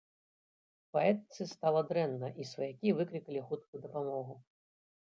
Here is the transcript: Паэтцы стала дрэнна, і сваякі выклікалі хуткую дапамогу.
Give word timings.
Паэтцы 0.95 1.47
стала 1.53 1.81
дрэнна, 1.91 2.27
і 2.43 2.49
сваякі 2.53 2.95
выклікалі 3.03 3.39
хуткую 3.53 3.79
дапамогу. 3.87 4.33